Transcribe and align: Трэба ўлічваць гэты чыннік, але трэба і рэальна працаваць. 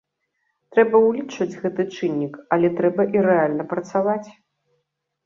Трэба 0.77 1.01
ўлічваць 1.07 1.59
гэты 1.65 1.85
чыннік, 1.97 2.33
але 2.57 2.71
трэба 2.79 3.05
і 3.17 3.23
рэальна 3.27 3.63
працаваць. 3.75 4.29